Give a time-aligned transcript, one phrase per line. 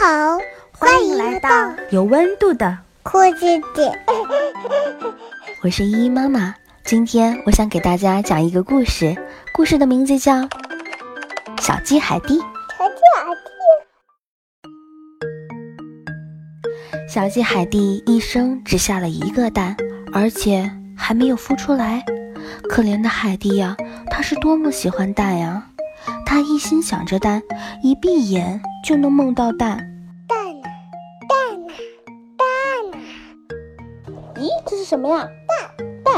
[0.00, 0.38] 好，
[0.70, 3.90] 欢迎来到有温度的酷姐姐。
[5.60, 9.16] 我是依依妈妈，今天我想给大家讲一个故事，
[9.52, 10.34] 故事的名字叫
[11.60, 12.38] 《小鸡海蒂》。
[12.40, 13.34] 小鸡海
[16.94, 19.76] 蒂，小鸡海蒂一生只下了一个蛋，
[20.12, 22.04] 而且还没有孵出来。
[22.70, 23.76] 可怜的海蒂呀，
[24.08, 25.66] 它是多么喜欢蛋呀！
[26.30, 27.42] 它一心想着蛋，
[27.82, 29.78] 一闭眼就能梦到蛋。
[30.28, 30.68] 蛋呢？
[31.26, 31.72] 蛋呢？
[32.36, 32.46] 蛋
[32.92, 32.98] 呢？
[34.36, 35.26] 咦，这是什么呀？
[35.48, 36.14] 蛋蛋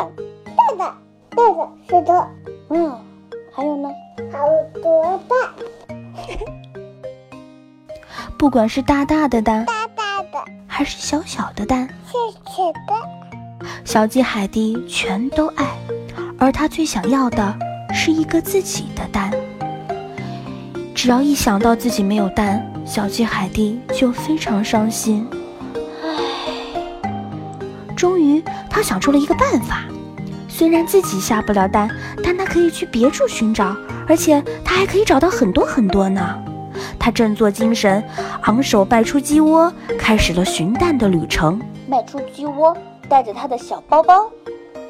[0.56, 0.94] 蛋蛋
[1.30, 2.28] 蛋蛋是的。
[2.70, 2.98] 嗯，
[3.54, 3.88] 还有呢？
[4.32, 4.38] 好
[4.82, 5.38] 多蛋。
[8.36, 12.18] 不管是大大的蛋，大大的，还是小小的蛋，小
[12.50, 12.80] 小的，
[13.84, 15.68] 小鸡海蒂全都爱。
[16.36, 17.56] 而他最想要的
[17.94, 19.30] 是一个自己的蛋。
[21.02, 25.26] 只要一想到自己没有蛋，小鸡海蒂就非常伤心。
[26.02, 27.08] 唉，
[27.96, 29.84] 终于他想出了一个办法。
[30.46, 31.88] 虽然自己下不了蛋，
[32.22, 33.74] 但他可以去别处寻找，
[34.06, 36.38] 而且他还可以找到很多很多呢。
[36.98, 38.04] 他振作精神，
[38.42, 41.58] 昂首迈出鸡窝，开始了寻蛋的旅程。
[41.88, 42.76] 迈出鸡窝，
[43.08, 44.30] 带着他的小包包，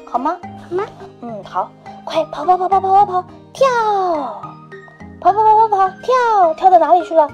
[0.05, 0.35] 好吗？
[0.69, 0.83] 好吗？
[1.21, 1.71] 嗯，好，
[2.03, 4.41] 快跑跑跑跑跑跑跑，跳，
[5.21, 7.29] 跑跑跑跑跑，跳，跳到哪里去了？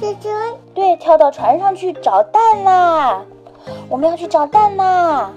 [0.00, 0.30] 这这，
[0.72, 3.20] 对，跳到船上去找蛋啦！
[3.88, 5.28] 我们要去找蛋啦！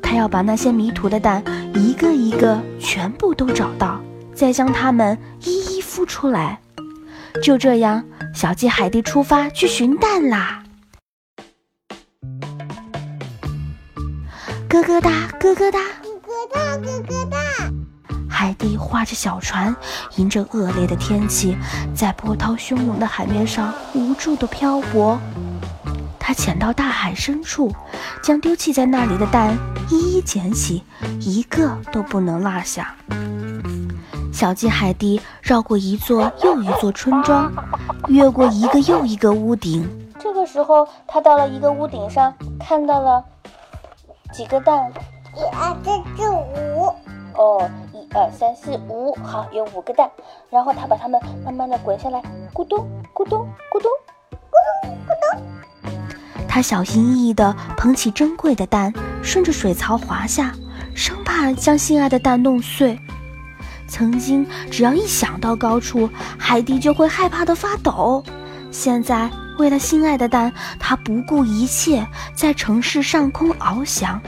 [0.00, 1.42] 他要把那些迷途的蛋
[1.74, 4.00] 一个一个全部都找到，
[4.36, 6.60] 再将它们一一孵出来。
[7.42, 10.62] 就这样，小鸡海蒂出发去寻蛋啦！
[14.68, 15.80] 咯咯哒，咯咯哒。
[15.82, 17.39] 咯咯咯哒！
[18.40, 19.76] 海蒂划着小船，
[20.16, 21.54] 迎着恶劣的天气，
[21.94, 25.20] 在波涛汹涌的海面上无助地漂泊。
[26.18, 27.70] 他潜到大海深处，
[28.22, 29.54] 将丢弃在那里的蛋
[29.90, 30.82] 一一捡起，
[31.20, 32.96] 一个都不能落下。
[34.32, 37.52] 小鸡海蒂绕过一座又一座村庄，
[38.08, 39.86] 越过一个又一个屋顶。
[40.18, 43.22] 这个时候，他到了一个屋顶上，看到了
[44.32, 44.90] 几个蛋。
[45.36, 46.86] 一二三四五，
[47.36, 50.10] 哦，一二三四五，好，有五个蛋。
[50.50, 52.20] 然后他把它们慢慢的滚下来，
[52.52, 53.90] 咕咚咕咚咕咚
[54.50, 55.42] 咕咚咕咚。
[56.48, 60.52] 他小心翼翼地捧起珍贵的蛋，顺着水槽滑下，
[60.94, 62.98] 生怕将心爱的蛋弄碎。
[63.86, 68.22] 曾经，只要一想到高处，海蒂就会害怕的发抖。
[68.72, 74.20] 现在，为了心爱的蛋，他不顾一切，在城市上空翱翔。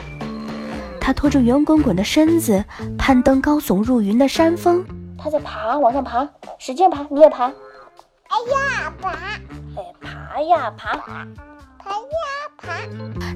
[1.05, 2.63] 他拖着圆滚滚的身子，
[2.97, 4.81] 攀登高耸入云的山峰。
[5.17, 6.25] 他在爬，往上爬，
[6.57, 7.47] 使劲爬，你也爬。
[7.47, 9.09] 哎呀，爬！
[9.11, 12.07] 哎，爬呀爬，爬呀
[12.57, 12.73] 爬。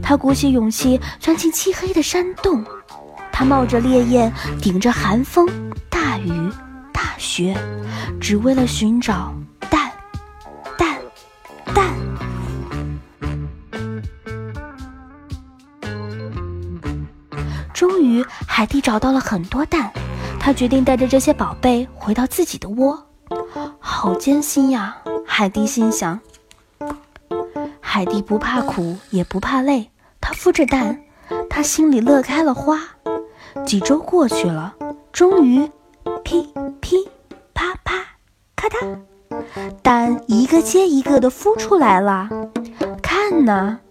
[0.02, 2.64] 他鼓起勇气钻进漆黑的山洞。
[3.34, 5.46] 他冒着烈焰，顶着寒风、
[5.90, 6.50] 大雨、
[6.94, 7.54] 大雪，
[8.22, 9.34] 只为了寻找。
[17.78, 19.92] 终于，海蒂找到了很多蛋，
[20.40, 23.06] 她决定带着这些宝贝回到自己的窝。
[23.78, 26.20] 好艰辛呀，海蒂心想。
[27.80, 31.00] 海蒂不怕苦，也不怕累，她孵着蛋，
[31.48, 32.80] 她心里乐开了花。
[33.64, 34.74] 几周过去了，
[35.12, 35.70] 终于，
[36.24, 36.52] 噼
[36.82, 37.08] 噼
[37.54, 37.94] 啪啪，
[38.56, 38.98] 咔嗒，
[39.84, 42.28] 蛋一个接一个的孵出来了。
[43.04, 43.82] 看呢。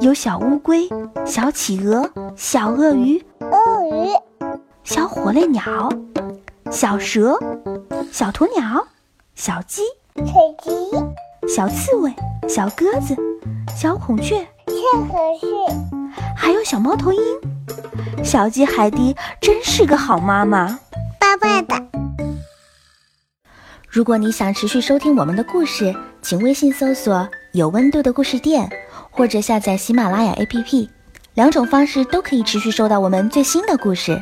[0.00, 0.88] 有小乌龟、
[1.24, 4.10] 小企鹅、小鳄鱼、鳄鱼、
[4.82, 5.88] 小火烈鸟、
[6.70, 7.38] 小蛇、
[8.10, 8.86] 小鸵鸟、
[9.34, 9.82] 小鸡、
[10.16, 12.12] 小鸡、小刺猬、
[12.48, 13.16] 小鸽子、
[13.76, 14.36] 小孔雀、
[14.66, 15.46] 雀和雀，
[16.36, 17.20] 还有小猫头鹰。
[18.24, 20.78] 小鸡海蒂真是个好妈妈，
[21.18, 21.74] 爸爸的。
[23.88, 28.68] 如果你想持续收听我们的故事，请微信搜索“有温度的故事店”。
[29.12, 30.88] 或者下载喜马拉雅 APP，
[31.34, 34.20] 两种方式都可以持续收到我们最新的故事。